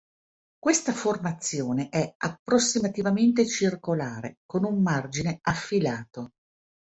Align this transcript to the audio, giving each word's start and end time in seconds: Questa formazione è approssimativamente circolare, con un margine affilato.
Questa 0.57 0.93
formazione 0.93 1.89
è 1.89 2.15
approssimativamente 2.17 3.45
circolare, 3.45 4.39
con 4.47 4.63
un 4.65 4.81
margine 4.81 5.37
affilato. 5.43 6.31